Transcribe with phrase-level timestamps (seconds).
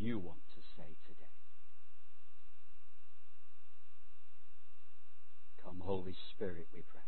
[0.00, 1.26] you want to say today.
[5.62, 7.00] Come, Holy Spirit, we pray.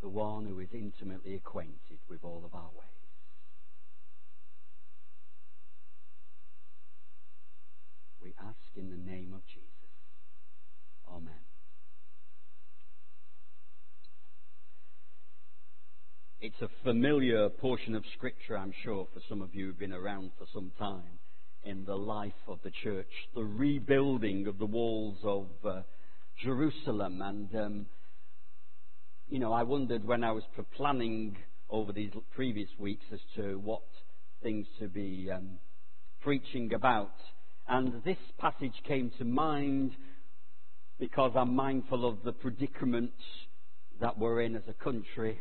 [0.00, 2.88] The one who is intimately acquainted with all of our ways.
[8.22, 9.68] We ask in the name of Jesus.
[11.08, 11.57] Amen.
[16.40, 20.30] It's a familiar portion of Scripture, I'm sure, for some of you who've been around
[20.38, 21.18] for some time
[21.64, 23.08] in the life of the church.
[23.34, 25.82] The rebuilding of the walls of uh,
[26.40, 27.22] Jerusalem.
[27.22, 27.86] And, um,
[29.28, 30.44] you know, I wondered when I was
[30.76, 31.36] planning
[31.70, 33.82] over these previous weeks as to what
[34.40, 35.58] things to be um,
[36.20, 37.16] preaching about.
[37.66, 39.90] And this passage came to mind
[41.00, 43.10] because I'm mindful of the predicament
[44.00, 45.40] that we're in as a country,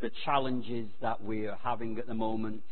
[0.00, 2.62] the challenges that we are having at the moment,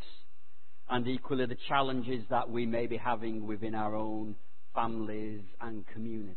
[0.89, 4.37] and equally the challenges that we may be having within our own
[4.75, 6.37] families and communities.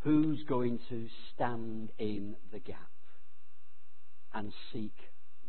[0.00, 2.78] Who's going to stand in the gap
[4.32, 4.94] and seek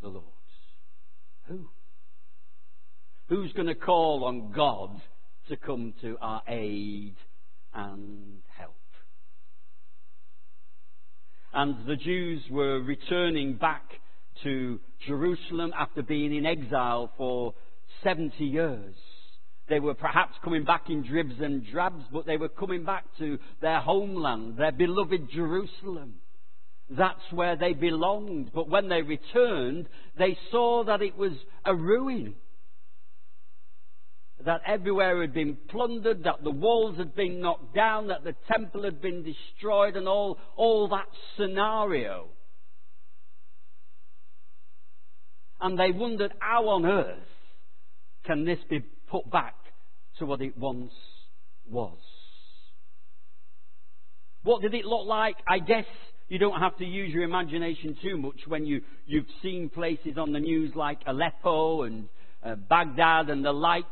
[0.01, 0.25] the Lord?
[1.47, 1.69] Who?
[3.27, 4.99] Who's going to call on God
[5.49, 7.15] to come to our aid
[7.73, 8.78] and help?
[11.53, 13.83] And the Jews were returning back
[14.43, 17.53] to Jerusalem after being in exile for
[18.03, 18.95] 70 years.
[19.67, 23.37] They were perhaps coming back in dribs and drabs, but they were coming back to
[23.61, 26.15] their homeland, their beloved Jerusalem.
[26.89, 28.51] That's where they belonged.
[28.53, 31.33] But when they returned, they saw that it was
[31.65, 32.35] a ruin
[34.45, 38.83] that everywhere had been plundered, that the walls had been knocked down, that the temple
[38.83, 41.07] had been destroyed, and all, all that
[41.37, 42.27] scenario.
[45.59, 47.17] And they wondered how on earth
[48.25, 48.79] can this be
[49.09, 49.55] put back
[50.19, 50.93] to what it once
[51.69, 51.97] was?
[54.43, 55.35] What did it look like?
[55.47, 55.85] I guess
[56.29, 60.31] you don't have to use your imagination too much when you, you've seen places on
[60.31, 62.07] the news like Aleppo and
[62.43, 63.87] uh, Baghdad and the likes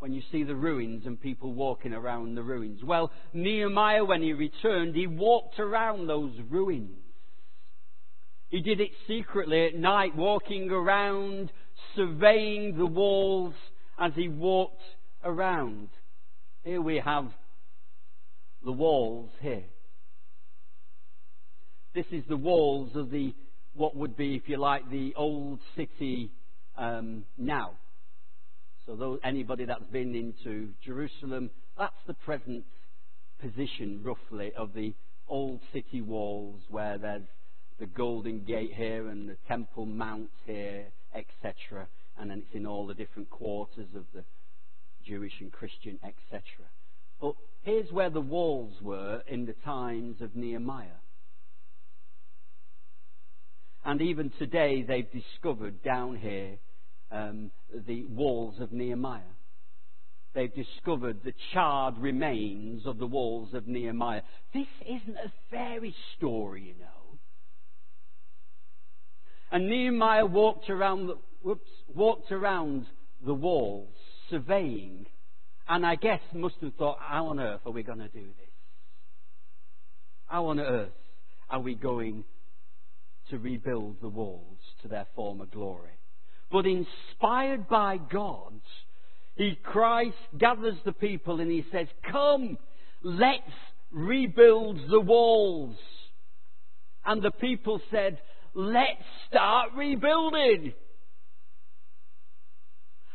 [0.00, 2.82] when you see the ruins and people walking around the ruins.
[2.82, 6.96] Well, Nehemiah, when he returned, he walked around those ruins.
[8.48, 11.52] He did it secretly at night, walking around,
[11.94, 13.54] surveying the walls
[13.98, 14.82] as he walked
[15.22, 15.88] around.
[16.64, 17.26] Here we have
[18.64, 19.64] the walls here.
[21.94, 23.34] This is the walls of the,
[23.74, 26.30] what would be, if you like, the old city
[26.76, 27.72] um, now.
[28.86, 32.64] So those, anybody that's been into Jerusalem, that's the present
[33.40, 34.94] position, roughly, of the
[35.28, 37.22] old city walls where there's
[37.78, 41.88] the Golden Gate here and the Temple Mount here, etc.
[42.18, 44.24] And then it's in all the different quarters of the
[45.06, 46.42] Jewish and Christian, etc.
[47.20, 51.00] But here's where the walls were in the times of Nehemiah.
[53.84, 56.58] And even today, they've discovered down here
[57.10, 57.50] um,
[57.86, 59.22] the walls of Nehemiah.
[60.34, 64.22] They've discovered the charred remains of the walls of Nehemiah.
[64.54, 67.18] This isn't a fairy story, you know.
[69.50, 72.86] And Nehemiah walked around the, whoops, walked around
[73.26, 73.92] the walls,
[74.30, 75.06] surveying,
[75.68, 78.50] and I guess must have thought, how on earth are we going to do this?
[80.26, 80.92] How on earth
[81.48, 82.24] are we going
[83.30, 85.90] to rebuild the walls to their former glory?
[86.50, 88.60] But inspired by God,
[89.36, 92.58] he Christ gathers the people and he says, Come,
[93.02, 93.42] let's
[93.90, 95.76] rebuild the walls.
[97.04, 98.18] And the people said,
[98.54, 100.72] Let's start rebuilding.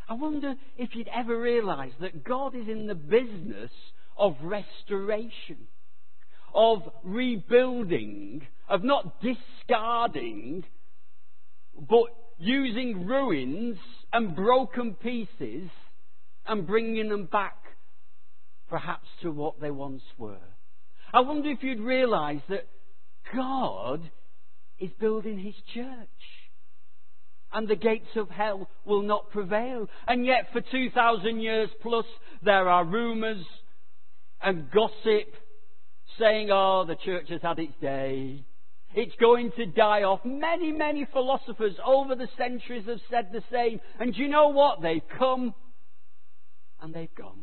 [0.08, 3.72] I wonder if you'd ever realize that God is in the business
[4.18, 5.68] of restoration,
[6.54, 10.64] of rebuilding, of not discarding,
[11.78, 12.06] but
[12.38, 13.78] using ruins
[14.12, 15.70] and broken pieces
[16.48, 17.58] and bringing them back
[18.70, 20.38] perhaps to what they once were.
[21.14, 22.68] I wonder if you'd realize that
[23.34, 24.10] God
[24.80, 26.08] is building his church.
[27.54, 29.88] And the gates of hell will not prevail.
[30.08, 32.06] And yet, for 2,000 years plus,
[32.44, 33.46] there are rumours
[34.42, 35.34] and gossip
[36.20, 38.44] saying, oh, the church has had its day.
[38.96, 40.22] It's going to die off.
[40.24, 43.82] Many, many philosophers over the centuries have said the same.
[44.00, 44.82] And you know what?
[44.82, 45.54] They've come
[46.82, 47.42] and they've gone.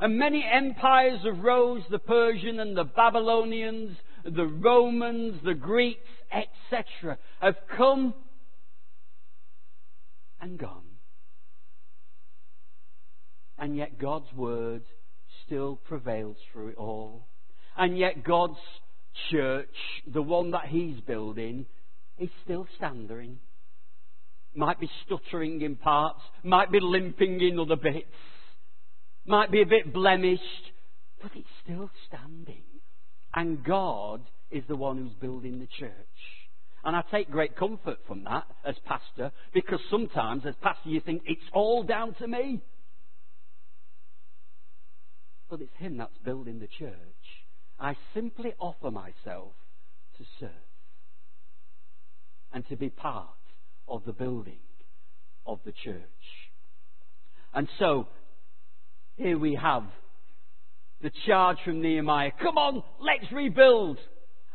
[0.00, 7.18] And many empires have rose, the Persian and the Babylonians, the Romans, the Greeks, etc.,
[7.40, 8.14] have come
[10.40, 10.84] and gone.
[13.58, 14.82] And yet God's word
[15.44, 17.26] still prevails through it all.
[17.76, 18.58] And yet God's
[19.30, 19.74] church,
[20.06, 21.66] the one that He's building,
[22.18, 23.38] is still standing.
[24.54, 28.06] Might be stuttering in parts, might be limping in other bits,
[29.26, 30.42] might be a bit blemished,
[31.22, 32.64] but it's still standing.
[33.34, 35.92] And God is the one who's building the church.
[36.84, 41.22] And I take great comfort from that as pastor because sometimes as pastor you think
[41.26, 42.62] it's all down to me.
[45.50, 46.94] But it's Him that's building the church.
[47.78, 49.52] I simply offer myself
[50.18, 50.50] to serve
[52.52, 53.28] and to be part
[53.86, 54.58] of the building
[55.46, 56.02] of the church.
[57.54, 58.08] And so,
[59.16, 59.84] here we have
[61.02, 63.98] the charge from Nehemiah come on, let's rebuild.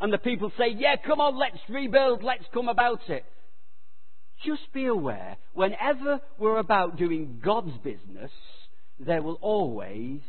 [0.01, 3.23] And the people say, yeah, come on, let's rebuild, let's come about it.
[4.45, 8.31] Just be aware, whenever we're about doing God's business,
[8.99, 10.19] there will always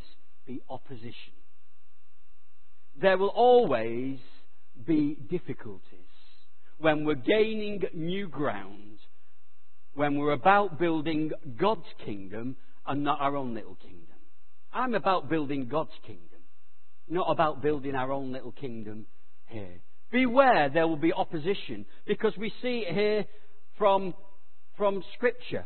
[0.46, 1.32] be opposition.
[3.00, 4.18] There will always
[4.86, 5.80] be difficulties
[6.78, 8.98] when we're gaining new ground,
[9.94, 12.56] when we're about building God's kingdom
[12.86, 14.00] and not our own little kingdom.
[14.72, 16.40] I'm about building God's kingdom,
[17.08, 19.06] not about building our own little kingdom
[19.46, 19.80] here.
[20.10, 23.24] Beware, there will be opposition, because we see here
[23.78, 24.14] from,
[24.76, 25.64] from Scripture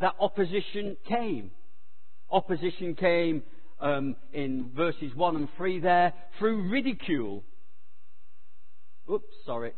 [0.00, 1.50] that opposition came.
[2.30, 3.42] Opposition came
[3.80, 7.42] um, in verses 1 and 3 there through ridicule.
[9.10, 9.72] Oops, sorry.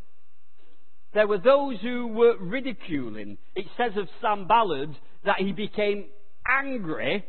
[1.14, 3.38] There were those who were ridiculing.
[3.54, 4.90] It says of Sanballat
[5.24, 6.06] that he became
[6.48, 7.24] angry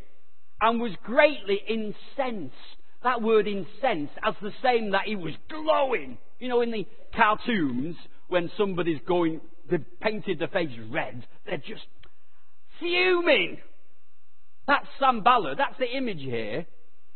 [0.60, 2.54] and was greatly incensed.
[3.02, 6.16] That word incensed as the same that he was glowing.
[6.38, 7.96] You know, in the cartoons,
[8.28, 9.40] when somebody's going,
[9.70, 11.86] they've painted their face red, they're just
[12.80, 13.58] fuming.
[14.66, 15.58] That's Sanballat.
[15.58, 16.66] That's the image here.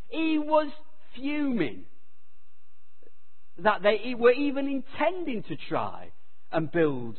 [0.08, 0.70] He was
[1.14, 1.84] fuming
[3.58, 6.10] that they were even intending to try
[6.52, 7.16] and build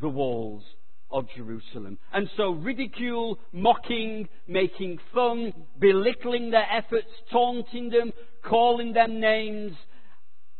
[0.00, 0.62] the walls
[1.10, 1.98] of Jerusalem.
[2.12, 8.12] And so ridicule, mocking, making fun, belittling their efforts, taunting them,
[8.44, 9.72] calling them names,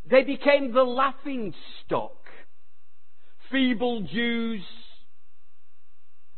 [0.09, 1.53] they became the laughing
[1.85, 2.12] stock.
[3.51, 4.62] Feeble Jews,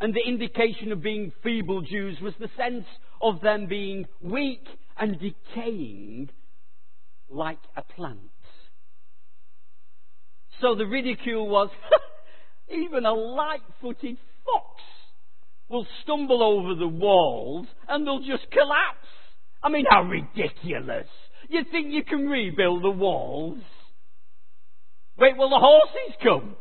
[0.00, 2.86] and the indication of being feeble Jews was the sense
[3.20, 4.64] of them being weak
[4.98, 6.30] and decaying
[7.28, 8.18] like a plant.
[10.60, 11.70] So the ridicule was
[12.70, 14.82] even a light footed fox
[15.68, 19.06] will stumble over the walls and they'll just collapse.
[19.62, 21.06] I mean, how ridiculous.
[21.48, 23.58] You think you can rebuild the walls?
[25.18, 26.56] Wait, will the horses come?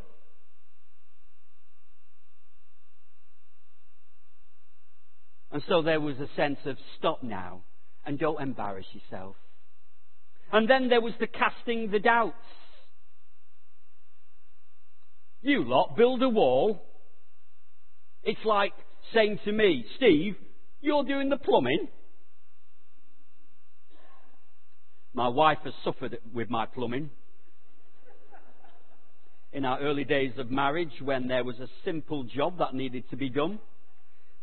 [5.58, 7.64] And so there was a sense of stop now
[8.06, 9.36] and don't embarrass yourself.
[10.54, 12.36] And then there was the casting the doubts.
[15.42, 16.86] You lot build a wall.
[18.22, 18.74] It's like
[19.16, 20.36] saying to me, Steve,
[20.80, 21.88] you're doing the plumbing.
[25.16, 27.10] My wife has suffered with my plumbing.
[29.54, 33.16] In our early days of marriage, when there was a simple job that needed to
[33.16, 33.58] be done,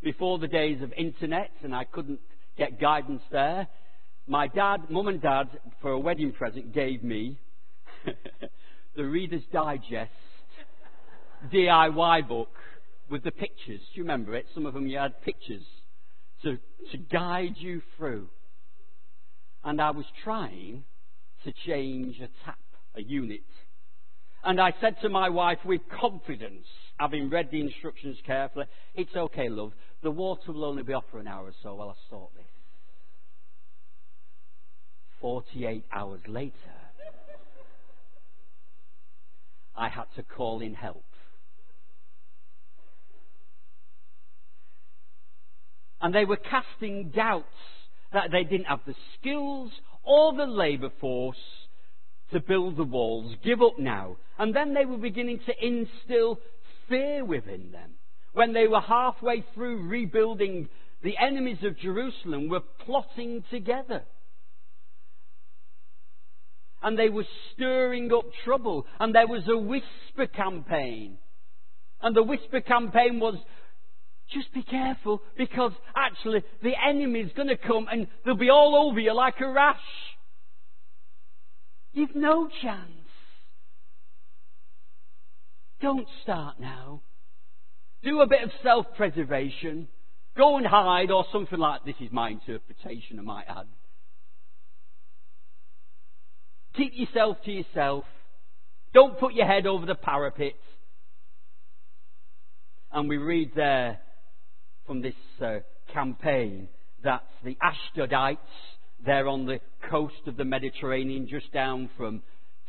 [0.05, 2.21] before the days of internet and I couldn't
[2.57, 3.67] get guidance there,
[4.27, 5.49] my dad, mum and dad,
[5.83, 7.39] for a wedding present, gave me
[8.97, 10.13] the Reader's Digest
[11.53, 12.53] DIY book
[13.11, 13.81] with the pictures.
[13.81, 14.47] Do you remember it?
[14.55, 15.65] Some of them you had pictures
[16.43, 16.59] to,
[16.93, 18.29] to guide you through.
[19.65, 20.85] And I was trying
[21.45, 22.59] to change a tap,
[22.95, 23.41] a unit.
[24.43, 26.67] And I said to my wife with confidence,
[26.99, 29.73] having read the instructions carefully, it's okay, love.
[30.05, 32.45] The water will only be off for an hour or so while I sort this.
[35.23, 36.53] 48 hours later,
[39.75, 41.07] I had to call in help.
[46.03, 47.47] And they were casting doubts
[48.13, 51.39] that they didn't have the skills or the labour force
[52.35, 53.35] to build the walls.
[53.43, 54.19] Give up now.
[54.39, 56.41] And then they were beginning to instill
[56.91, 57.93] fear within them.
[58.35, 60.69] When they were halfway through rebuilding,
[61.03, 64.03] the enemies of Jerusalem were plotting together.
[66.83, 68.87] And they were stirring up trouble.
[68.99, 71.17] And there was a whisper campaign.
[72.03, 73.37] And the whisper campaign was
[74.33, 78.99] just be careful because actually the enemy's going to come and they'll be all over
[78.99, 79.77] you like a rash.
[81.93, 82.91] You've no chance.
[85.81, 87.03] Don't start now.
[88.05, 89.89] Do a bit of self preservation.
[90.37, 93.67] Go and hide, or something like this is my interpretation, I might add.
[96.77, 98.05] Keep yourself to yourself.
[98.93, 100.55] Don't put your head over the parapet.
[102.93, 104.01] And we read there
[104.87, 105.61] from this uh,
[105.93, 106.69] campaign
[107.05, 108.39] that the Ashdodites,
[109.05, 112.23] they're on the coast of the Mediterranean, just down from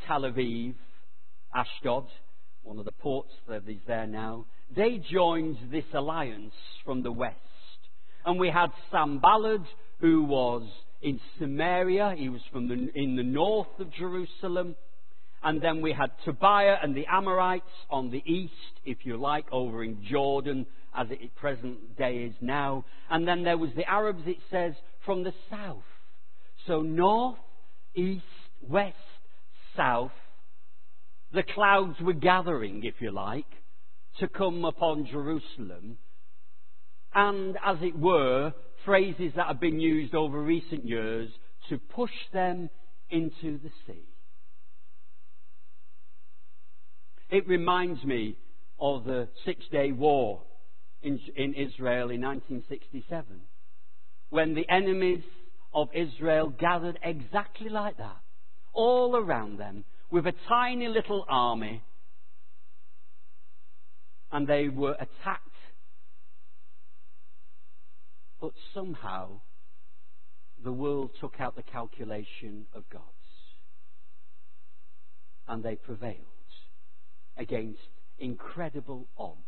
[0.08, 0.76] Tel Aviv,
[1.56, 2.08] Ashdod,
[2.64, 6.54] one of the ports that is there now, they joined this alliance
[6.84, 7.36] from the west.
[8.26, 9.62] And we had Sanballat,
[10.00, 10.64] who was
[11.02, 14.76] in Samaria, he was from the, in the north of Jerusalem.
[15.44, 18.54] And then we had Tobiah and the Amorites on the east,
[18.84, 22.86] if you like, over in Jordan, as it present day is now.
[23.12, 24.74] And then there was the Arabs, it says,
[25.06, 25.84] from the south.
[26.66, 27.38] So north,
[27.94, 28.24] east,
[28.68, 28.96] west,
[29.78, 30.12] south.
[31.32, 33.46] The clouds were gathering, if you like,
[34.20, 35.98] to come upon Jerusalem.
[37.14, 38.54] And, as it were,
[38.84, 41.30] phrases that have been used over recent years
[41.70, 42.70] to push them
[43.10, 44.04] into the sea.
[47.30, 48.38] It reminds me
[48.80, 50.42] of the Six Day War
[51.02, 53.26] in, in Israel in 1967,
[54.30, 55.24] when the enemies
[55.74, 58.18] of Israel gathered exactly like that,
[58.74, 61.82] all around them, with a tiny little army,
[64.32, 65.42] and they were attacked.
[68.42, 69.42] But somehow,
[70.64, 73.04] the world took out the calculation of God's,
[75.48, 76.18] and they prevailed
[77.38, 77.80] against
[78.20, 79.40] incredible odds.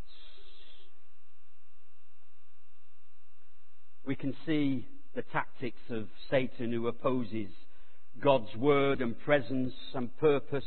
[4.06, 7.50] We can see the tactics of Satan who opposes
[8.22, 10.64] God's word and presence and purpose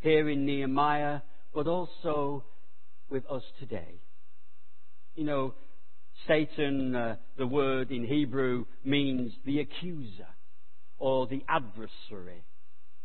[0.00, 1.20] here in Nehemiah,
[1.54, 2.44] but also
[3.10, 4.00] with us today.
[5.14, 5.54] You know,
[6.26, 10.28] Satan, uh, the word in Hebrew, means the accuser
[10.98, 12.44] or the adversary.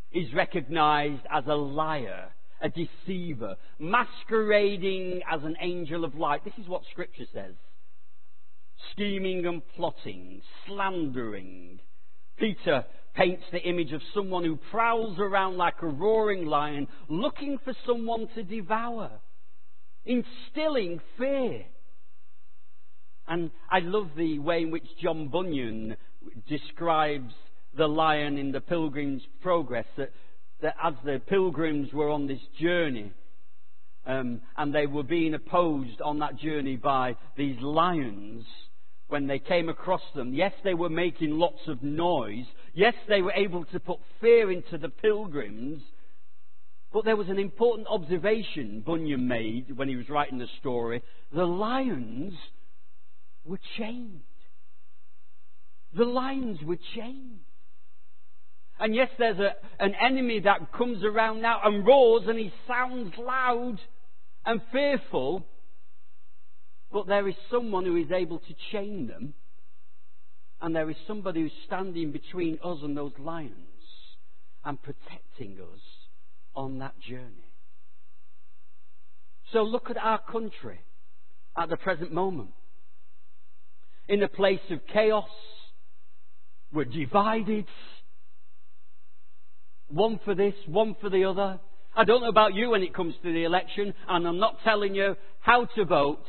[0.09, 2.31] He's recognized as a liar
[2.61, 6.43] a deceiver, masquerading as an angel of light.
[6.43, 7.53] This is what Scripture says.
[8.91, 11.79] Scheming and plotting, slandering.
[12.37, 12.85] Peter
[13.15, 18.27] paints the image of someone who prowls around like a roaring lion, looking for someone
[18.35, 19.11] to devour,
[20.05, 21.65] instilling fear.
[23.27, 25.97] And I love the way in which John Bunyan
[26.47, 27.33] describes
[27.75, 30.11] the lion in the Pilgrim's Progress, that
[30.61, 33.11] that as the pilgrims were on this journey,
[34.05, 38.45] um, and they were being opposed on that journey by these lions,
[39.07, 42.45] when they came across them, yes, they were making lots of noise.
[42.73, 45.81] Yes, they were able to put fear into the pilgrims.
[46.95, 51.03] But there was an important observation Bunyan made when he was writing the story.
[51.33, 52.31] The lions
[53.43, 54.21] were chained.
[55.93, 57.41] The lions were chained.
[58.79, 63.13] And yes, there's a, an enemy that comes around now and roars and he sounds
[63.17, 63.75] loud
[64.45, 65.45] and fearful.
[66.93, 69.33] But there is someone who is able to chain them.
[70.61, 73.51] And there is somebody who's standing between us and those lions
[74.63, 75.81] and protecting us
[76.55, 77.51] on that journey.
[79.53, 80.79] So look at our country
[81.57, 82.49] at the present moment.
[84.07, 85.29] In a place of chaos,
[86.71, 87.65] we're divided,
[89.87, 91.59] one for this, one for the other.
[91.95, 94.93] I don't know about you when it comes to the election, and I'm not telling
[94.95, 96.25] you how to vote,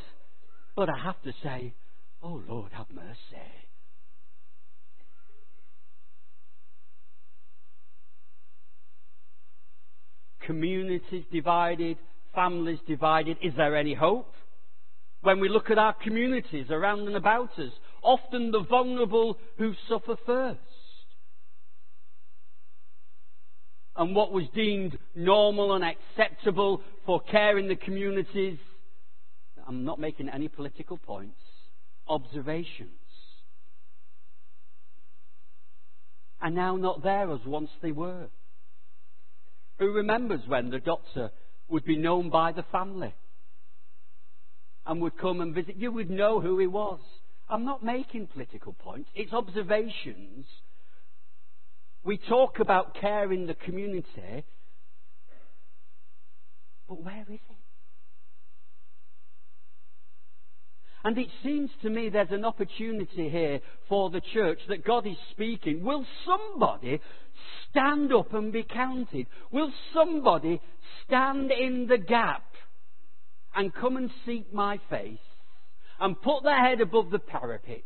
[0.75, 1.73] but I have to say,
[2.23, 3.17] oh Lord, have mercy.
[10.47, 11.97] Communities divided,
[12.33, 13.37] families divided.
[13.43, 14.33] Is there any hope?
[15.21, 20.15] When we look at our communities around and about us, often the vulnerable who suffer
[20.25, 20.59] first.
[23.97, 28.59] and what was deemed normal and acceptable for care in the communities.
[29.67, 31.41] I'm not making any political points,
[32.07, 32.91] observations.
[36.39, 38.27] Are now not there as once they were.
[39.79, 41.31] Who remembers when the doctor
[41.69, 43.13] would be known by the family
[44.85, 45.75] and would come and visit?
[45.77, 46.99] You would know who he was.
[47.49, 50.45] I'm not making political points, it's observations
[52.07, 54.45] we talk about care in the community,
[56.87, 57.56] but where is it?
[61.07, 65.15] And it seems to me there's an opportunity here for the church that God is
[65.31, 65.81] speaking.
[65.81, 66.99] Will somebody
[67.69, 69.25] stand up and be counted?
[69.49, 70.59] Will somebody
[71.05, 72.43] stand in the gap
[73.55, 75.17] and come and seek my face
[75.97, 77.85] and put their head above the parapet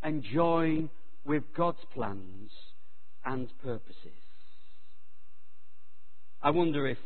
[0.00, 0.88] and join
[1.24, 2.52] with God's plans
[3.24, 3.96] and purposes.
[6.40, 6.98] I wonder if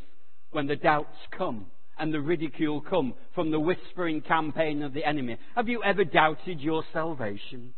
[0.51, 1.69] when the doubts come
[2.01, 6.61] and the ridicule come from the whispering campaign of the enemy, have you ever doubted
[6.61, 7.75] your salvation?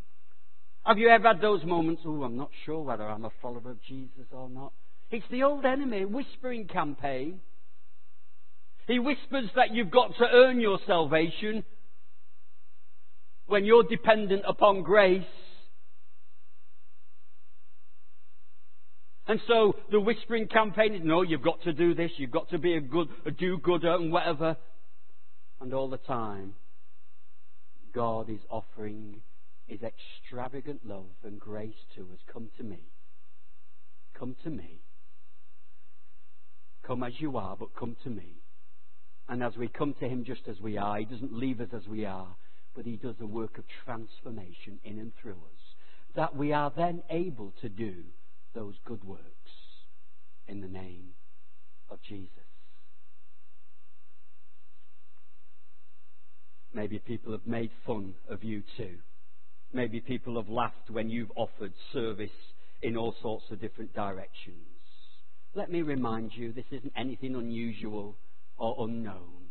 [0.84, 3.82] Have you ever had those moments, oh, I'm not sure whether I'm a follower of
[3.82, 4.72] Jesus or not?
[5.10, 7.40] It's the old enemy whispering campaign.
[8.86, 11.64] He whispers that you've got to earn your salvation
[13.46, 15.22] when you're dependent upon grace.
[19.32, 22.58] And so the whispering campaign is, no, you've got to do this, you've got to
[22.58, 24.58] be a good, a do-gooder and whatever.
[25.58, 26.52] And all the time,
[27.94, 29.22] God is offering
[29.64, 32.18] His extravagant love and grace to us.
[32.30, 32.80] Come to me.
[34.18, 34.82] Come to me.
[36.86, 38.34] Come as you are, but come to me.
[39.30, 41.88] And as we come to Him just as we are, He doesn't leave us as
[41.88, 42.36] we are,
[42.76, 45.74] but He does a work of transformation in and through us,
[46.16, 47.94] that we are then able to do
[48.54, 49.22] those good works
[50.48, 51.10] in the name
[51.90, 52.28] of Jesus.
[56.74, 58.96] Maybe people have made fun of you too.
[59.72, 62.30] Maybe people have laughed when you've offered service
[62.82, 64.56] in all sorts of different directions.
[65.54, 68.16] Let me remind you, this isn't anything unusual
[68.56, 69.50] or unknown.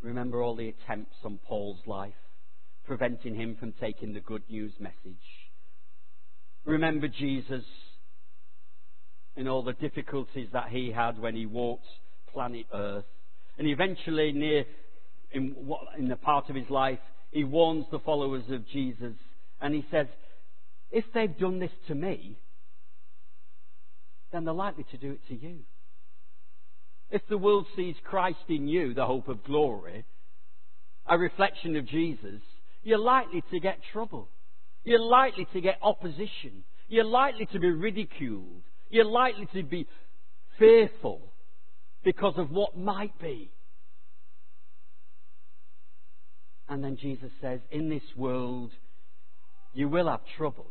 [0.00, 2.14] Remember all the attempts on Paul's life,
[2.86, 4.94] preventing him from taking the good news message.
[6.64, 7.64] Remember Jesus
[9.36, 11.86] and all the difficulties that he had when he walked
[12.32, 13.04] planet Earth.
[13.58, 14.64] And eventually, near
[15.32, 16.98] in, what, in the part of his life,
[17.30, 19.14] he warns the followers of Jesus
[19.60, 20.06] and he says,
[20.90, 22.38] If they've done this to me,
[24.32, 25.60] then they're likely to do it to you.
[27.10, 30.04] If the world sees Christ in you, the hope of glory,
[31.06, 32.40] a reflection of Jesus,
[32.86, 34.28] you're likely to get trouble.
[34.84, 36.62] You're likely to get opposition.
[36.88, 38.62] You're likely to be ridiculed.
[38.90, 39.88] You're likely to be
[40.56, 41.32] fearful
[42.04, 43.50] because of what might be.
[46.68, 48.70] And then Jesus says, In this world,
[49.74, 50.70] you will have trouble.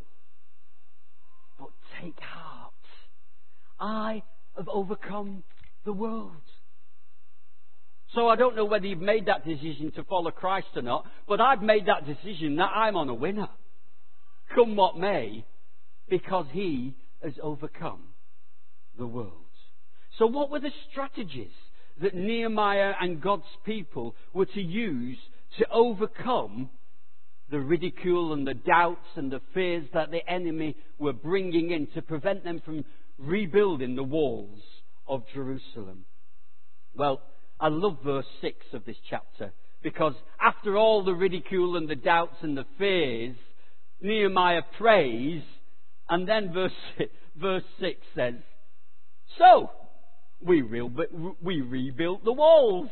[1.60, 1.68] But
[2.02, 2.72] take heart.
[3.78, 4.24] I
[4.56, 5.44] have overcome
[5.84, 6.32] the world.
[8.14, 11.42] So I don't know whether you've made that decision to follow Christ or not, but
[11.42, 13.50] I've made that decision that I'm on a winner.
[14.54, 15.46] Come what may,
[16.10, 18.04] because He has overcome
[18.98, 19.32] the world.
[20.18, 21.52] So what were the strategies
[22.02, 25.18] that Nehemiah and God's people were to use
[25.60, 26.70] to overcome
[27.50, 32.02] the ridicule and the doubts and the fears that the enemy were bringing in to
[32.02, 32.84] prevent them from
[33.18, 34.60] rebuilding the walls
[35.08, 36.06] of Jerusalem.
[36.96, 37.22] Well,
[37.60, 42.38] I love verse 6 of this chapter because after all the ridicule and the doubts
[42.42, 43.36] and the fears,
[44.02, 45.44] Nehemiah prays
[46.10, 46.72] and then verse,
[47.36, 48.34] verse 6 says,
[49.38, 49.70] So,
[50.42, 50.90] we, re-
[51.42, 52.90] we rebuilt the walls.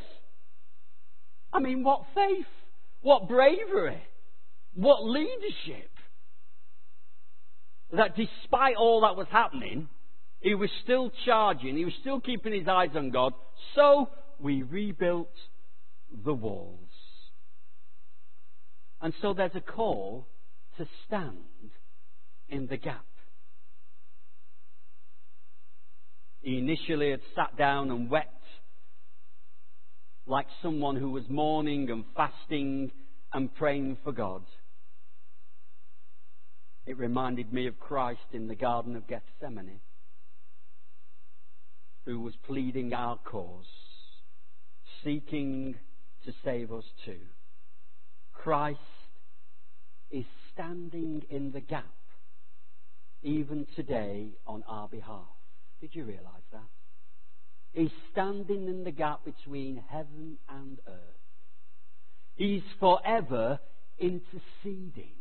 [1.51, 2.45] I mean, what faith,
[3.01, 4.01] what bravery,
[4.75, 5.89] what leadership.
[7.91, 9.87] That despite all that was happening,
[10.39, 11.77] he was still charging.
[11.77, 13.33] He was still keeping his eyes on God.
[13.75, 15.33] So we rebuilt
[16.25, 16.89] the walls.
[19.01, 20.27] And so there's a call
[20.77, 21.71] to stand
[22.49, 23.05] in the gap.
[26.41, 28.29] He initially had sat down and wept
[30.25, 32.91] like someone who was mourning and fasting
[33.33, 34.43] and praying for God.
[36.85, 39.79] It reminded me of Christ in the Garden of Gethsemane
[42.05, 43.65] who was pleading our cause,
[45.03, 45.75] seeking
[46.25, 47.19] to save us too.
[48.33, 48.79] Christ
[50.11, 51.85] is standing in the gap
[53.21, 55.27] even today on our behalf.
[55.81, 56.61] Did you realize that?
[57.71, 60.95] He's standing in the gap between heaven and earth.
[62.35, 63.59] He's forever
[63.97, 65.13] interceding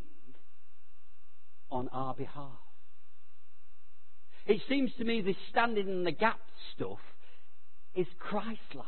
[1.70, 2.58] on our behalf.
[4.46, 6.40] It seems to me this standing in the gap
[6.74, 6.98] stuff
[7.94, 8.86] is Christ like.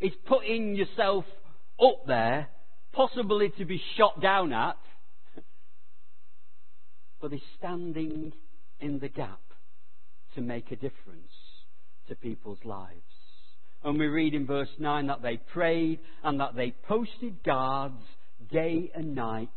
[0.00, 1.26] It's putting yourself
[1.80, 2.48] up there,
[2.92, 4.78] possibly to be shot down at,
[7.20, 8.32] but is standing
[8.80, 9.40] in the gap
[10.34, 11.32] to make a difference
[12.08, 12.96] to people's lives.
[13.84, 18.02] And we read in verse 9 that they prayed and that they posted guards
[18.50, 19.50] day and night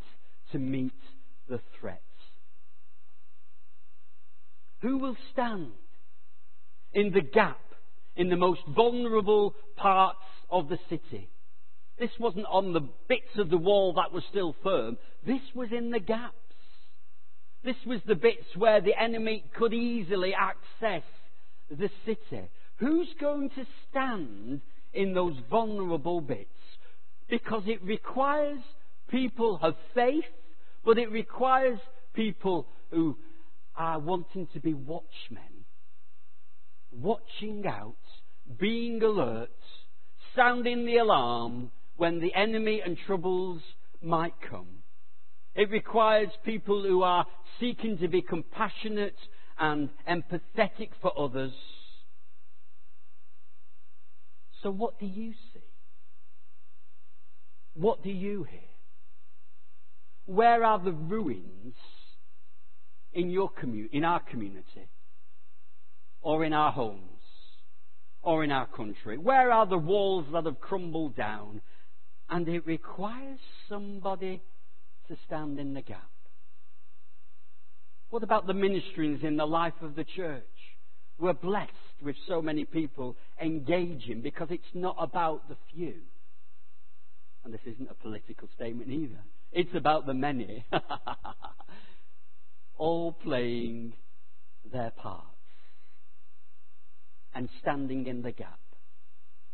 [0.51, 0.93] to meet
[1.47, 2.01] the threat.
[4.81, 5.71] Who will stand
[6.93, 7.59] in the gap,
[8.15, 10.19] in the most vulnerable parts
[10.53, 11.29] of the city.
[11.99, 14.97] This wasn't on the bits of the wall that were still firm.
[15.25, 16.35] This was in the gaps.
[17.63, 21.03] This was the bits where the enemy could easily access
[21.69, 22.49] the city.
[22.77, 24.61] Who's going to stand
[24.93, 26.49] in those vulnerable bits?
[27.29, 28.59] Because it requires
[29.09, 30.25] people of faith,
[30.83, 31.79] but it requires
[32.13, 33.17] people who
[33.75, 35.65] are wanting to be watchmen,
[36.91, 37.95] watching out,
[38.59, 39.49] being alert,
[40.35, 43.61] sounding the alarm when the enemy and troubles
[44.01, 44.67] might come.
[45.55, 47.25] It requires people who are
[47.59, 49.17] seeking to be compassionate
[49.59, 51.53] and empathetic for others.
[54.63, 55.59] So, what do you see?
[57.75, 58.59] What do you hear?
[60.25, 61.75] Where are the ruins
[63.11, 64.87] in your commu- in our community,
[66.21, 67.12] or in our homes,
[68.23, 69.17] or in our country?
[69.17, 71.61] Where are the walls that have crumbled down?
[72.29, 74.41] And it requires somebody
[75.09, 76.09] to stand in the gap.
[78.09, 80.43] What about the ministries in the life of the church?
[81.19, 85.95] We're blessed with so many people engaging because it's not about the few.
[87.43, 89.19] And this isn't a political statement either.
[89.51, 90.65] It's about the many.
[92.77, 93.93] All playing
[94.71, 95.32] their parts
[97.35, 98.59] and standing in the gap.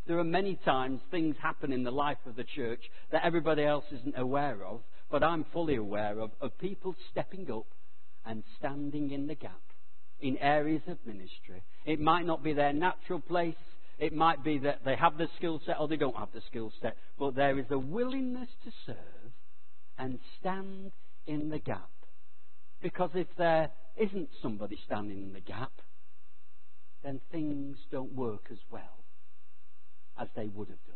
[0.07, 3.85] There are many times things happen in the life of the church that everybody else
[3.91, 7.67] isn't aware of, but I'm fully aware of, of people stepping up
[8.25, 9.61] and standing in the gap
[10.19, 11.63] in areas of ministry.
[11.85, 13.55] It might not be their natural place.
[13.97, 16.71] It might be that they have the skill set or they don't have the skill
[16.81, 19.31] set, but there is a willingness to serve
[19.97, 20.91] and stand
[21.27, 21.89] in the gap.
[22.81, 25.71] Because if there isn't somebody standing in the gap,
[27.03, 29.03] then things don't work as well
[30.19, 30.95] as they would have done.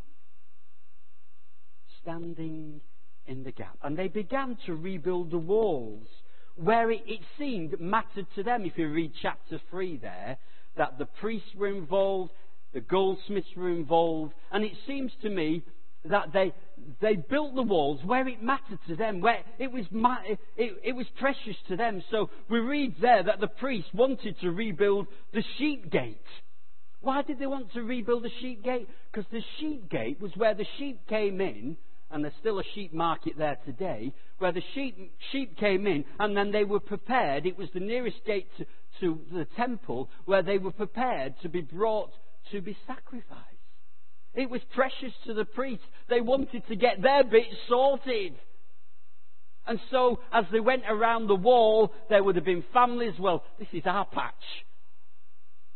[2.01, 2.81] Standing
[3.25, 3.77] in the gap.
[3.81, 6.07] And they began to rebuild the walls
[6.55, 8.65] where it, it seemed mattered to them.
[8.65, 10.37] If you read chapter 3 there,
[10.77, 12.31] that the priests were involved,
[12.73, 15.63] the goldsmiths were involved, and it seems to me
[16.05, 16.53] that they,
[17.01, 19.85] they built the walls where it mattered to them, where it was,
[20.57, 22.03] it, it was precious to them.
[22.11, 26.17] So we read there that the priests wanted to rebuild the sheep gate.
[27.01, 28.87] Why did they want to rebuild the sheep gate?
[29.11, 31.77] Because the sheep gate was where the sheep came in
[32.11, 36.37] and there's still a sheep market there today, where the sheep, sheep came in and
[36.37, 37.45] then they were prepared.
[37.45, 38.65] It was the nearest gate to,
[39.01, 42.11] to the temple where they were prepared to be brought
[42.51, 43.52] to be sacrificed.
[44.35, 45.85] It was precious to the priests.
[46.09, 48.33] They wanted to get their bit sorted.
[49.65, 53.13] And so, as they went around the wall, there would have been families.
[53.19, 54.33] Well, this is our patch.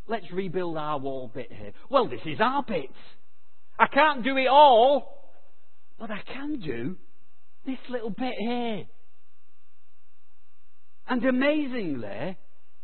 [0.08, 1.74] Let's rebuild our wall bit here.
[1.90, 2.90] Well, this is our bit.
[3.80, 5.18] I can't do it all.
[6.00, 6.96] But I can do
[7.66, 8.86] this little bit here.
[11.08, 12.38] And amazingly,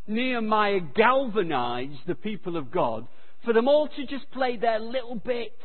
[0.07, 3.07] Nehemiah galvanized the people of God
[3.43, 5.57] for them all to just play their little bit.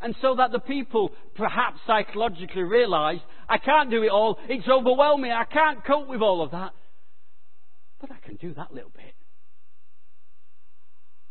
[0.00, 5.30] And so that the people perhaps psychologically realized, I can't do it all, it's overwhelming,
[5.30, 6.72] I can't cope with all of that.
[8.00, 9.14] But I can do that little bit.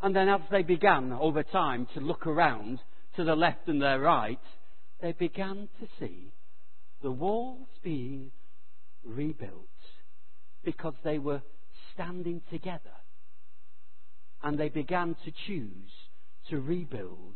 [0.02, 2.80] And then as they began over time to look around,
[3.16, 4.40] to the left and their right,
[5.02, 6.32] they began to see
[7.02, 8.32] the walls being
[9.04, 9.66] rebuilt
[10.64, 11.42] because they were
[11.94, 12.80] standing together.
[14.44, 15.92] And they began to choose
[16.50, 17.36] to rebuild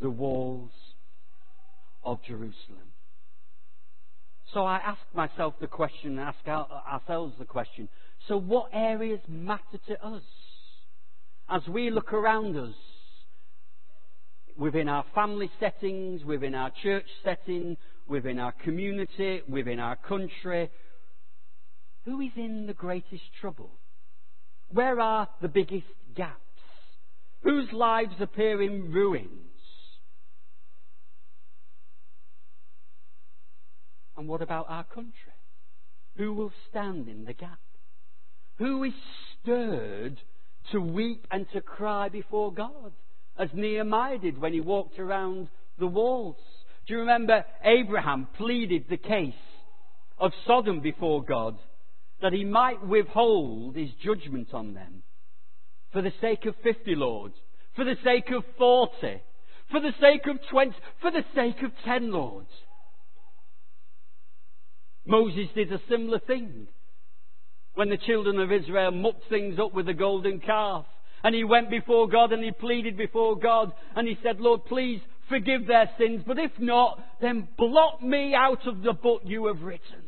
[0.00, 0.70] the walls
[2.04, 2.92] of Jerusalem.
[4.52, 7.88] So I asked myself the question, ask ourselves the question
[8.26, 10.22] so what areas matter to us?
[11.48, 12.74] As we look around us,
[14.58, 17.76] within our family settings, within our church setting,
[18.08, 20.68] within our community, within our country.
[22.04, 23.70] Who is in the greatest trouble?
[24.70, 25.86] Where are the biggest
[26.18, 26.34] gaps?
[27.42, 29.30] Whose lives appear in ruins?
[34.18, 35.14] And what about our country?
[36.16, 37.60] Who will stand in the gap?
[38.58, 38.92] Who is
[39.40, 40.20] stirred
[40.72, 42.92] to weep and to cry before God?
[43.38, 46.36] as Nehemiah did when he walked around the walls.
[46.86, 49.32] Do you remember Abraham pleaded the case
[50.18, 51.56] of Sodom before God
[52.20, 55.02] that he might withhold his judgment on them
[55.92, 57.34] for the sake of 50 lords,
[57.74, 59.22] for the sake of 40,
[59.70, 62.50] for the sake of 20, for the sake of 10 lords.
[65.06, 66.68] Moses did a similar thing
[67.74, 70.84] when the children of Israel mucked things up with the golden calf.
[71.24, 75.00] And he went before God and he pleaded before God and he said, Lord, please
[75.28, 79.62] forgive their sins, but if not, then blot me out of the book you have
[79.62, 80.04] written.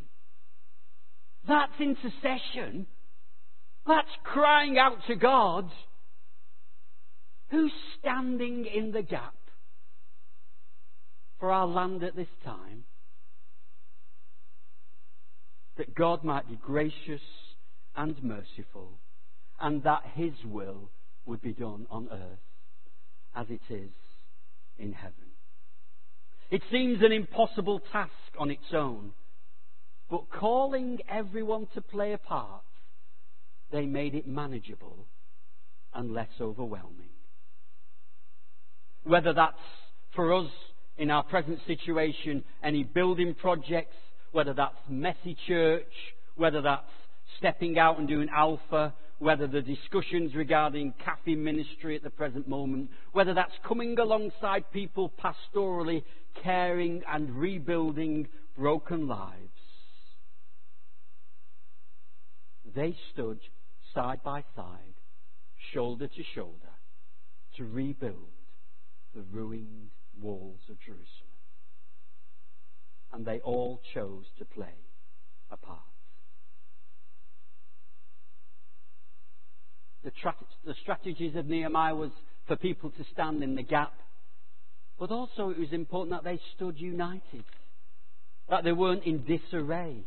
[1.46, 2.86] That's intercession.
[3.86, 5.70] That's crying out to God.
[7.50, 9.34] Who's standing in the gap
[11.38, 12.84] for our land at this time?
[15.78, 17.22] That God might be gracious
[17.96, 18.98] and merciful,
[19.60, 20.90] and that His will
[21.26, 22.38] would be done on earth
[23.34, 23.90] as it is
[24.78, 25.14] in heaven.
[26.50, 29.12] It seems an impossible task on its own,
[30.10, 32.62] but calling everyone to play a part,
[33.72, 35.06] they made it manageable
[35.94, 37.08] and less overwhelming.
[39.04, 39.56] Whether that's
[40.14, 40.50] for us
[40.98, 43.96] in our present situation, any building projects,
[44.32, 45.92] whether that's messy church,
[46.36, 46.84] whether that's
[47.38, 52.90] stepping out and doing alpha, whether the discussions regarding cafe ministry at the present moment,
[53.12, 56.02] whether that's coming alongside people pastorally,
[56.42, 59.36] caring and rebuilding broken lives.
[62.74, 63.40] They stood
[63.94, 64.94] side by side,
[65.72, 66.54] shoulder to shoulder,
[67.56, 68.14] to rebuild
[69.14, 71.06] the ruined walls of Jerusalem.
[73.12, 74.74] And they all chose to play
[75.50, 75.80] a part.
[80.04, 82.10] The, tra- the strategies of Nehemiah was
[82.46, 83.92] for people to stand in the gap,
[84.98, 87.44] but also it was important that they stood united,
[88.48, 90.04] that they weren't in disarray.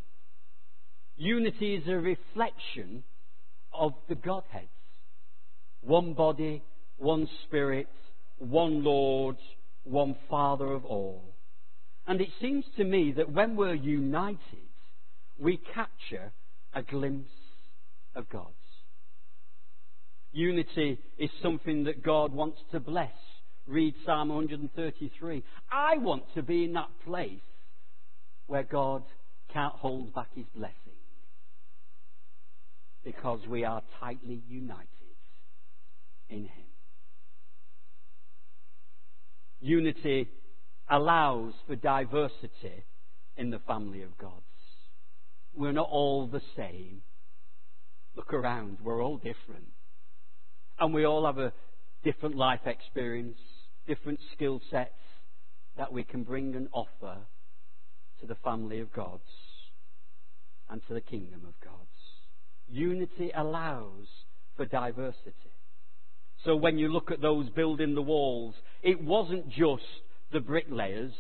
[1.16, 3.04] Unity is a reflection
[3.74, 4.68] of the Godheads.
[5.82, 6.64] One body,
[6.98, 7.88] one spirit,
[8.38, 9.38] one Lord,
[9.84, 11.36] one Father of all.
[12.08, 14.40] And it seems to me that when we're united,
[15.40, 16.32] we capture
[16.74, 17.32] a glimpse
[18.16, 18.52] of God.
[20.32, 23.12] Unity is something that God wants to bless.
[23.68, 25.44] Read Psalm 133.
[25.72, 27.40] I want to be in that place
[28.48, 29.04] where God
[29.54, 30.83] can't hold back his blessing
[33.04, 34.88] because we are tightly united
[36.30, 36.66] in him.
[39.60, 40.30] Unity
[40.90, 42.84] allows for diversity
[43.38, 44.42] in the family of God.
[45.56, 47.02] We're not all the same.
[48.16, 49.68] Look around, we're all different.
[50.80, 51.54] And we all have a
[52.04, 53.40] different life experience,
[53.88, 54.92] different skill sets
[55.78, 57.18] that we can bring and offer
[58.20, 59.20] to the family of God
[60.70, 61.88] and to the kingdom of God.
[62.70, 64.08] Unity allows
[64.56, 65.34] for diversity.
[66.44, 69.84] So when you look at those building the walls, it wasn't just
[70.32, 71.14] the bricklayers,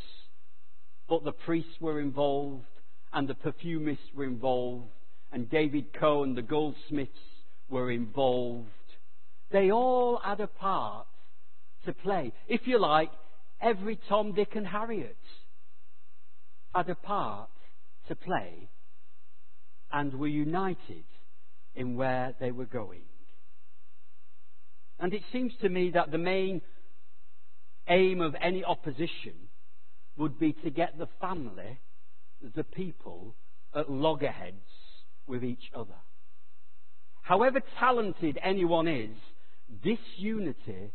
[1.07, 2.65] but the priests were involved,
[3.13, 4.89] and the perfumists were involved,
[5.31, 7.11] and David Cohen, the goldsmiths,
[7.69, 8.67] were involved.
[9.51, 11.07] They all had a part
[11.85, 12.33] to play.
[12.47, 13.11] If you like,
[13.61, 15.17] every Tom, Dick, and Harriet
[16.73, 17.49] had a part
[18.07, 18.69] to play
[19.91, 21.05] and were united
[21.75, 23.03] in where they were going.
[24.99, 26.61] And it seems to me that the main
[27.89, 29.33] aim of any opposition
[30.17, 31.79] would be to get the family,
[32.55, 33.35] the people,
[33.75, 34.55] at loggerheads
[35.27, 35.95] with each other.
[37.21, 39.15] However talented anyone is,
[39.81, 40.91] disunity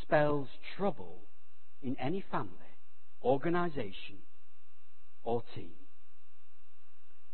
[0.00, 1.18] spells trouble
[1.82, 2.50] in any family,
[3.22, 4.18] organization,
[5.24, 5.72] or team.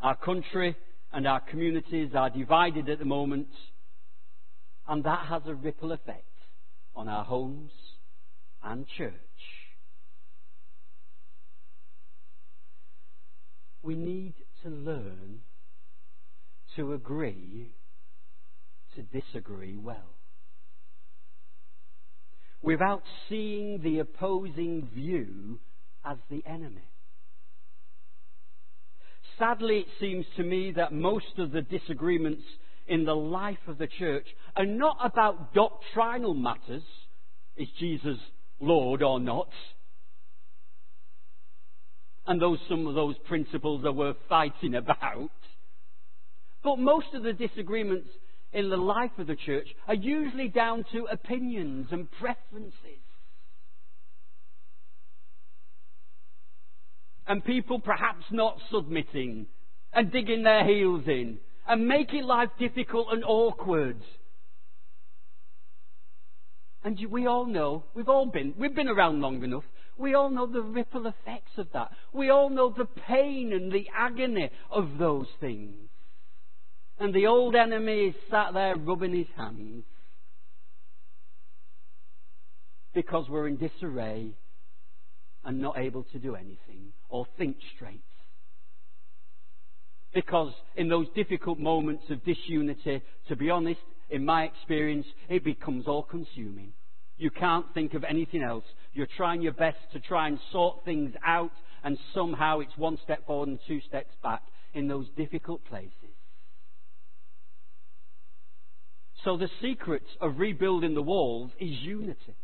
[0.00, 0.76] Our country
[1.12, 3.48] and our communities are divided at the moment,
[4.86, 6.24] and that has a ripple effect
[6.94, 7.72] on our homes
[8.62, 9.12] and church.
[13.82, 15.40] We need to learn
[16.76, 17.74] to agree
[18.96, 20.14] to disagree well.
[22.60, 25.60] Without seeing the opposing view
[26.04, 26.90] as the enemy.
[29.38, 32.42] Sadly, it seems to me that most of the disagreements
[32.88, 36.82] in the life of the church are not about doctrinal matters.
[37.56, 38.18] Is Jesus
[38.60, 39.48] Lord or not?
[42.26, 45.30] And those, some of those principles are worth fighting about.
[46.62, 48.08] But most of the disagreements
[48.52, 52.72] in the life of the church are usually down to opinions and preferences.
[57.28, 59.46] And people perhaps not submitting
[59.92, 61.38] and digging their heels in
[61.68, 64.00] and making life difficult and awkward.
[66.82, 69.64] And we all know, we've all been, we've been around long enough,
[69.98, 71.90] we all know the ripple effects of that.
[72.12, 75.74] We all know the pain and the agony of those things.
[76.98, 79.84] And the old enemy is sat there rubbing his hands
[82.94, 84.32] because we're in disarray
[85.44, 88.02] and not able to do anything or think straight.
[90.14, 95.86] Because in those difficult moments of disunity, to be honest, in my experience, it becomes
[95.86, 96.72] all consuming.
[97.18, 98.64] You can't think of anything else.
[98.94, 101.52] You're trying your best to try and sort things out,
[101.84, 105.92] and somehow it's one step forward and two steps back in those difficult places.
[109.24, 112.36] So the secret of rebuilding the walls is unity.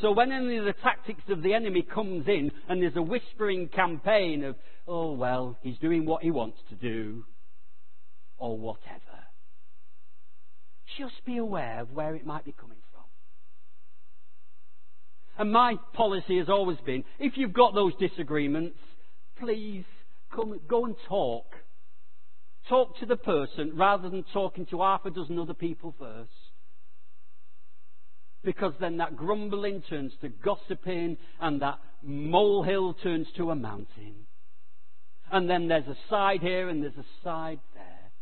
[0.00, 3.68] So when any of the tactics of the enemy comes in and there's a whispering
[3.68, 4.56] campaign of,
[4.86, 7.24] oh well, he's doing what he wants to do,
[8.36, 9.00] or whatever,
[10.98, 13.04] just be aware of where it might be coming from.
[15.38, 18.78] And my policy has always been, if you've got those disagreements,
[19.38, 19.84] please
[20.34, 21.46] come, go and talk.
[22.68, 26.30] Talk to the person rather than talking to half a dozen other people first
[28.44, 34.14] because then that grumbling turns to gossiping and that molehill turns to a mountain.
[35.30, 38.12] And then there's a side here and there's a side there.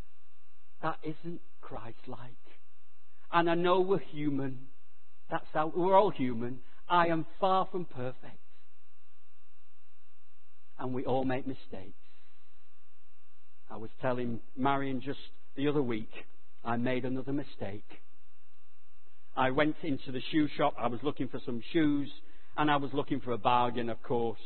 [0.82, 2.20] That isn't Christ like.
[3.32, 4.66] And I know we're human.
[5.30, 6.60] That's how we're all human.
[6.88, 8.38] I am far from perfect.
[10.78, 11.92] And we all make mistakes.
[13.70, 15.18] I was telling Marion just
[15.56, 16.10] the other week,
[16.64, 17.84] I made another mistake.
[19.36, 20.74] I went into the shoe shop.
[20.78, 22.10] I was looking for some shoes,
[22.56, 24.38] and I was looking for a bargain, of course.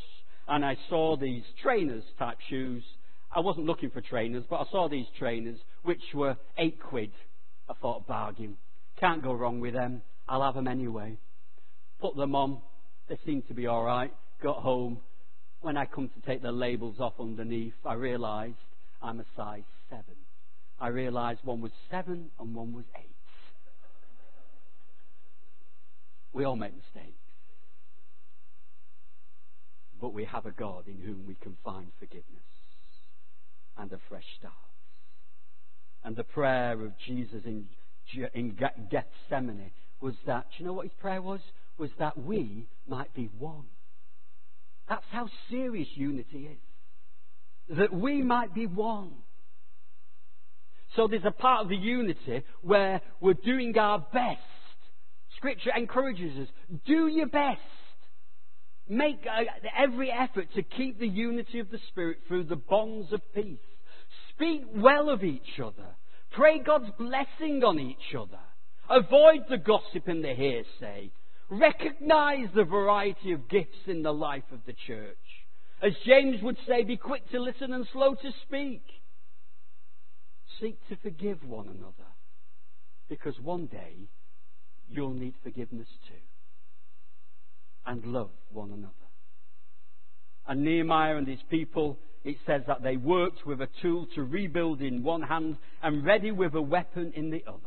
[0.47, 2.83] And I saw these trainers type shoes.
[3.31, 7.11] I wasn't looking for trainers, but I saw these trainers, which were eight quid.
[7.69, 8.57] I thought, bargain.
[8.99, 10.01] Can't go wrong with them.
[10.27, 11.17] I'll have them anyway.
[12.01, 12.59] Put them on.
[13.07, 14.11] They seemed to be all right.
[14.41, 14.99] Got home.
[15.61, 18.55] When I come to take the labels off underneath, I realised
[19.03, 20.15] I'm a size seven.
[20.79, 23.18] I realised one was seven and one was eight.
[26.33, 27.15] We all make mistakes.
[29.99, 32.25] But we have a God in whom we can find forgiveness
[33.77, 34.53] and a fresh start.
[36.03, 37.67] And the prayer of Jesus in,
[38.33, 38.57] in
[38.89, 41.41] Gethsemane was that, do you know what his prayer was?
[41.77, 43.65] Was that we might be one.
[44.87, 47.77] That's how serious unity is.
[47.77, 49.11] That we might be one.
[50.95, 54.39] So there's a part of the unity where we're doing our best
[55.37, 56.47] Scripture encourages us
[56.85, 57.59] do your best.
[58.87, 59.43] Make uh,
[59.77, 63.59] every effort to keep the unity of the Spirit through the bonds of peace.
[64.33, 65.95] Speak well of each other.
[66.31, 68.39] Pray God's blessing on each other.
[68.89, 71.11] Avoid the gossip and the hearsay.
[71.49, 75.17] Recognize the variety of gifts in the life of the church.
[75.81, 78.83] As James would say, be quick to listen and slow to speak.
[80.59, 82.09] Seek to forgive one another.
[83.07, 84.09] Because one day
[84.89, 86.13] you'll need forgiveness too.
[87.85, 88.93] And love one another.
[90.47, 94.81] And Nehemiah and his people, it says that they worked with a tool to rebuild
[94.81, 97.59] in one hand and ready with a weapon in the other.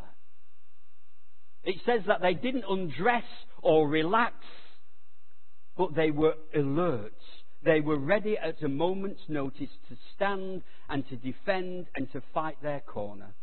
[1.64, 3.24] It says that they didn't undress
[3.62, 4.34] or relax,
[5.76, 7.14] but they were alert.
[7.64, 12.56] They were ready at a moment's notice to stand and to defend and to fight
[12.62, 13.34] their corner.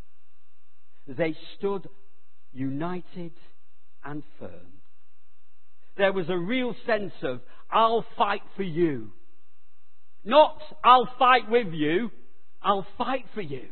[1.08, 1.88] They stood
[2.52, 3.32] united
[4.10, 4.82] and firm.
[5.98, 7.42] There was a real sense of,
[7.72, 9.12] I'll fight for you.
[10.24, 12.10] Not, I'll fight with you,
[12.62, 13.68] I'll fight for you.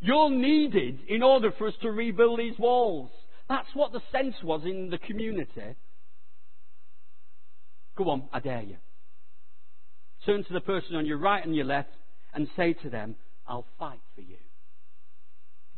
[0.00, 3.10] You're needed in order for us to rebuild these walls.
[3.48, 5.76] That's what the sense was in the community.
[7.96, 8.76] Go on, I dare you.
[10.26, 11.90] Turn to the person on your right and your left
[12.34, 13.14] and say to them,
[13.46, 14.36] I'll fight for you.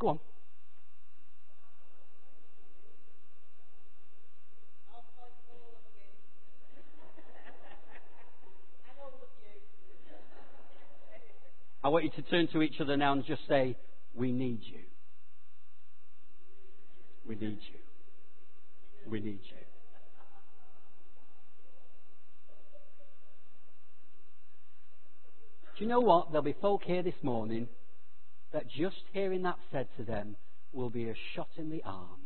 [0.00, 0.20] Go on.
[11.82, 13.76] I want you to turn to each other now and just say,
[14.14, 14.80] We need you.
[17.26, 19.10] We need you.
[19.10, 19.56] We need you.
[25.76, 26.32] Do you know what?
[26.32, 27.68] There'll be folk here this morning
[28.52, 30.34] that just hearing that said to them
[30.72, 32.20] will be a shot in the arm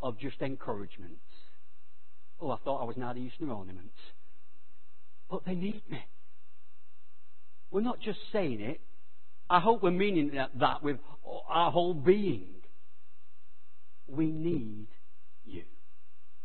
[0.00, 1.18] of just encouragement.
[2.40, 3.98] Oh, I thought I was now the use of ornaments.
[5.30, 6.02] But they need me.
[7.72, 8.80] We're not just saying it.
[9.50, 10.98] I hope we're meaning that with
[11.48, 12.46] our whole being.
[14.06, 14.86] We need
[15.44, 15.64] you.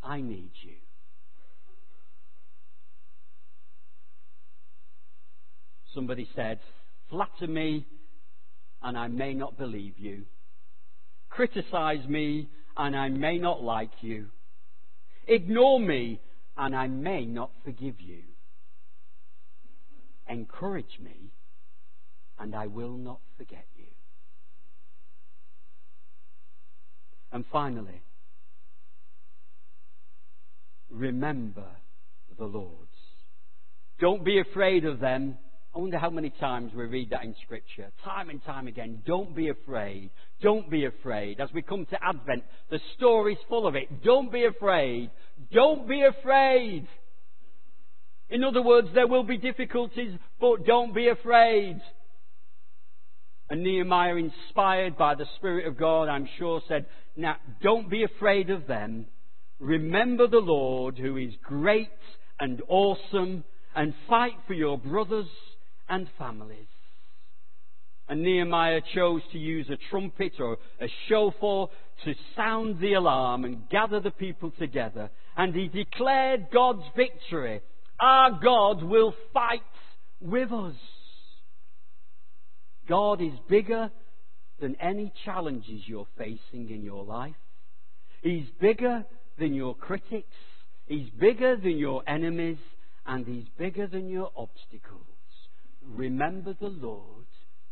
[0.02, 0.76] I need you.
[5.94, 6.60] Somebody said,
[7.10, 7.86] flatter me
[8.82, 10.24] and I may not believe you.
[11.30, 14.28] Criticize me, and I may not like you.
[15.28, 16.22] Ignore me,
[16.56, 18.22] and I may not forgive you.
[20.30, 21.32] Encourage me,
[22.40, 23.86] and I will not forget you.
[27.32, 28.02] And finally,
[30.90, 31.68] remember
[32.38, 32.92] the Lord's.
[34.00, 35.38] Don't be afraid of them.
[35.76, 37.92] I wonder how many times we read that in Scripture.
[38.04, 39.02] Time and time again.
[39.06, 40.10] Don't be afraid.
[40.42, 41.40] Don't be afraid.
[41.40, 44.04] As we come to Advent, the story's full of it.
[44.04, 45.12] Don't be afraid.
[45.52, 46.88] Don't be afraid.
[48.30, 51.80] In other words, there will be difficulties, but don't be afraid.
[53.50, 58.50] And Nehemiah, inspired by the Spirit of God, I'm sure, said, Now, don't be afraid
[58.50, 59.06] of them.
[59.60, 61.90] Remember the Lord, who is great
[62.40, 65.28] and awesome, and fight for your brothers
[65.88, 66.68] and families.
[68.10, 71.70] And Nehemiah chose to use a trumpet or a shofar
[72.06, 75.10] to sound the alarm and gather the people together.
[75.36, 77.62] And he declared God's victory.
[78.00, 79.62] Our God will fight
[80.22, 80.76] with us.
[82.88, 83.92] God is bigger
[84.60, 87.36] than any challenges you're facing in your life.
[88.22, 89.06] He's bigger
[89.38, 90.36] than your critics.
[90.86, 92.58] He's bigger than your enemies.
[93.06, 95.02] And He's bigger than your obstacles.
[95.82, 97.26] Remember the Lord,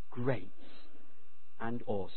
[0.09, 0.49] great
[1.59, 2.11] and awesome.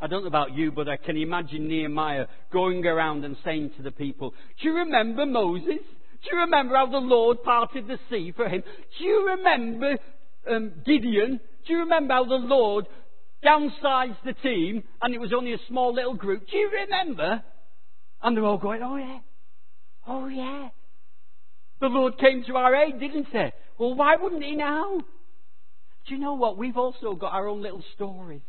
[0.00, 3.82] I don't know about you, but I can imagine Nehemiah going around and saying to
[3.82, 5.84] the people, Do you remember Moses?
[6.22, 8.62] Do you remember how the Lord parted the sea for him?
[8.98, 9.96] Do you remember
[10.48, 12.86] um, Gideon, do you remember how the Lord
[13.44, 16.46] downsized the team and it was only a small little group?
[16.50, 17.42] Do you remember?
[18.22, 19.18] And they're all going, oh yeah,
[20.06, 20.68] oh yeah.
[21.80, 23.48] The Lord came to our aid, didn't he?
[23.78, 24.98] Well, why wouldn't he now?
[26.06, 26.58] Do you know what?
[26.58, 28.42] We've also got our own little stories.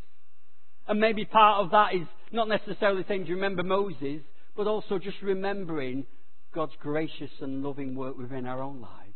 [0.86, 4.20] And maybe part of that is not necessarily saying, do you remember Moses,
[4.56, 6.04] but also just remembering
[6.54, 9.12] God's gracious and loving work within our own lives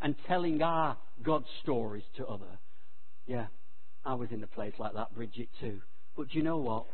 [0.00, 2.58] and telling our God stories to other.
[3.26, 3.46] Yeah,
[4.04, 5.80] I was in a place like that, Bridget too.
[6.16, 6.86] But do you know what?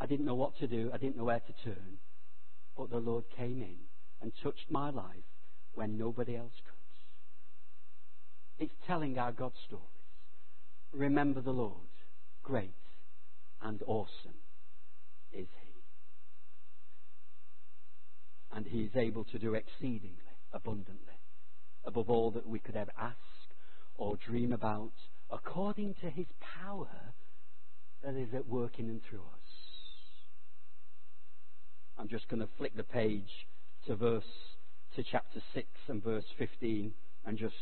[0.00, 0.90] I didn't know what to do.
[0.92, 1.98] I didn't know where to turn.
[2.76, 3.76] But the Lord came in
[4.22, 5.24] and touched my life
[5.74, 8.64] when nobody else could.
[8.64, 9.86] It's telling our God stories.
[10.92, 11.76] Remember the Lord.
[12.42, 12.74] Great
[13.62, 14.40] and awesome
[15.32, 15.70] is He.
[18.52, 20.16] And He is able to do exceedingly
[20.52, 21.18] abundantly,
[21.84, 23.16] above all that we could ever ask
[23.96, 24.92] or dream about,
[25.30, 26.88] according to his power
[28.04, 29.50] that is at work in and through us.
[31.98, 33.28] I'm just going to flick the page
[33.86, 34.22] to verse
[34.94, 36.92] to chapter 6 and verse 15
[37.26, 37.54] and just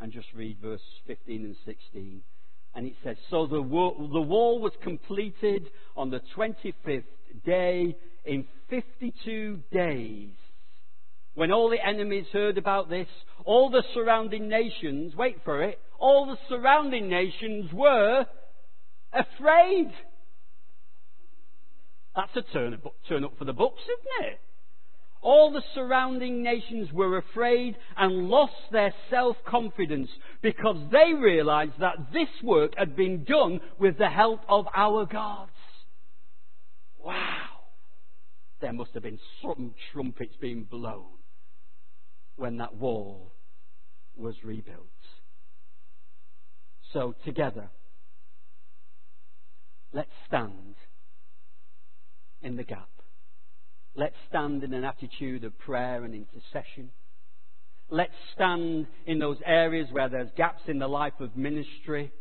[0.00, 2.22] and just read verse 15 and 16.
[2.76, 7.04] And it says, So the the wall was completed on the 25th
[7.44, 10.30] day in 52 days
[11.34, 13.08] when all the enemies heard about this,
[13.44, 18.26] all the surrounding nations, wait for it, all the surrounding nations were
[19.12, 19.90] afraid.
[22.14, 24.40] That's a turn, turn up for the books, isn't it?
[25.22, 30.10] All the surrounding nations were afraid and lost their self confidence
[30.42, 35.50] because they realized that this work had been done with the help of our gods.
[37.02, 37.14] Wow.
[38.60, 41.06] There must have been some trumpets being blown
[42.36, 43.32] when that wall
[44.16, 44.86] was rebuilt.
[46.92, 47.70] So, together,
[49.92, 50.74] let's stand
[52.42, 52.88] in the gap.
[53.96, 56.90] Let's stand in an attitude of prayer and intercession.
[57.90, 62.12] Let's stand in those areas where there's gaps in the life of ministry.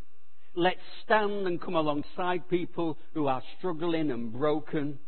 [0.55, 4.99] Let's stand and come alongside people who are struggling and broken.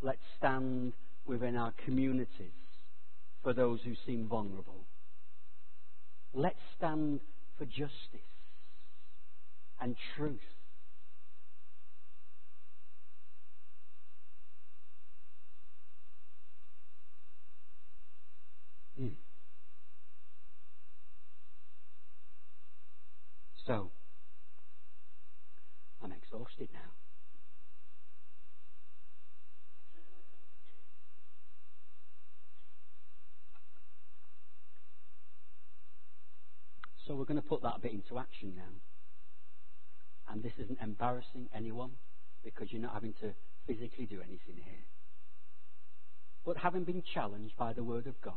[0.00, 0.92] Let's stand
[1.26, 2.57] within our communities
[3.42, 4.84] for those who seem vulnerable.
[6.34, 7.20] Let's stand
[7.56, 7.90] for justice
[9.80, 10.40] and truth.
[19.00, 19.12] Mm.
[23.66, 23.90] So,
[26.02, 26.80] I'm exhausted now.
[37.08, 40.32] So we're going to put that bit into action now.
[40.32, 41.90] And this isn't embarrassing anyone
[42.44, 43.32] because you're not having to
[43.66, 44.84] physically do anything here.
[46.44, 48.34] But having been challenged by the Word of God,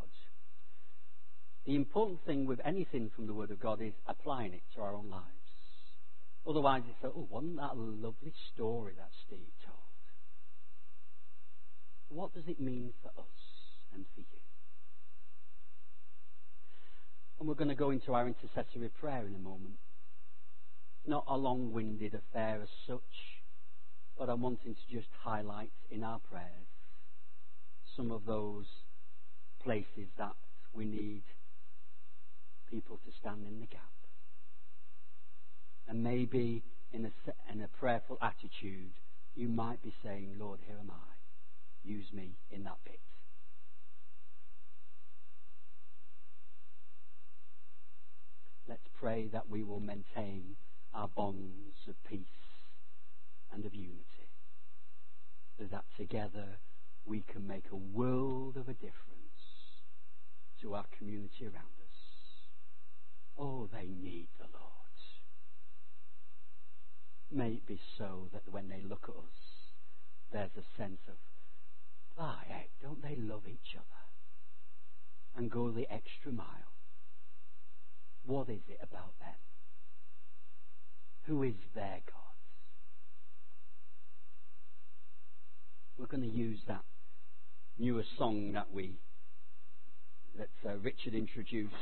[1.65, 4.95] The important thing with anything from the Word of God is applying it to our
[4.95, 5.25] own lives.
[6.47, 9.77] Otherwise, it's like, oh, wasn't that a lovely story that Steve told?
[12.09, 13.39] What does it mean for us
[13.93, 14.50] and for you?
[17.41, 19.79] And we're going to go into our intercessory prayer in a moment.
[21.07, 23.41] Not a long winded affair as such,
[24.15, 26.69] but I'm wanting to just highlight in our prayers
[27.97, 28.67] some of those
[29.63, 30.35] places that
[30.71, 31.23] we need
[32.69, 33.81] people to stand in the gap.
[35.87, 36.61] And maybe
[36.93, 38.93] in a, in a prayerful attitude,
[39.33, 41.89] you might be saying, Lord, here am I.
[41.89, 42.99] Use me in that bit.
[48.68, 50.55] Let's pray that we will maintain
[50.93, 52.20] our bonds of peace
[53.53, 54.30] and of unity.
[55.57, 56.57] So that together
[57.05, 58.95] we can make a world of a difference
[60.62, 61.97] to our community around us.
[63.38, 64.72] Oh, they need the Lord.
[67.34, 69.72] May it be so that when they look at us,
[70.34, 71.16] there's a sense of,
[72.18, 72.39] ah,
[72.82, 73.86] don't they love each other?
[75.38, 76.72] And go the extra mile.
[78.26, 79.36] What is it about them?
[81.24, 82.22] Who is their God?
[85.97, 86.84] We're going to use that
[87.78, 88.99] newer song that we
[90.38, 91.74] that uh, Richard introduced